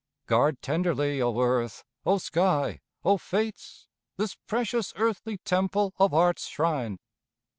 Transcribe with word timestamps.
Guard 0.25 0.63
tenderly, 0.63 1.21
O 1.21 1.39
earth, 1.39 1.83
O 2.07 2.17
sky, 2.17 2.81
O 3.05 3.19
fates, 3.19 3.87
This 4.17 4.33
precious 4.33 4.93
earthly 4.95 5.37
temple 5.37 5.93
of 5.99 6.11
Art's 6.11 6.47
shrine! 6.47 6.97